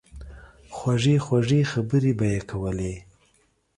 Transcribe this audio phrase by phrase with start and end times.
[0.75, 2.93] خوږې خوږې خبرې به ئې کولې